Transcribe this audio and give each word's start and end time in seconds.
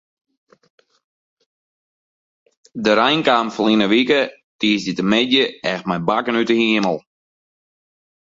De 2.83 2.91
rein 2.99 3.21
kaam 3.27 3.47
ferline 3.55 3.87
wike 3.93 4.19
tiisdeitemiddei 4.59 5.51
echt 5.71 5.85
mei 5.87 6.01
bakken 6.07 6.39
út 6.41 6.49
de 6.49 6.55
himel. 6.61 6.97